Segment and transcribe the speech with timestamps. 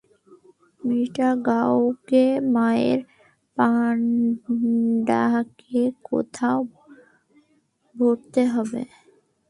[0.81, 1.05] Mr
[1.45, 2.25] গাওকে
[2.53, 2.99] মায়ের
[3.57, 6.59] পান্ডাকে কোথাও
[7.95, 8.81] ভরতে হবে।